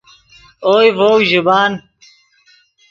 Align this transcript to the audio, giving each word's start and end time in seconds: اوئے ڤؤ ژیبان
اوئے 0.65 0.89
ڤؤ 0.97 1.15
ژیبان 1.29 1.71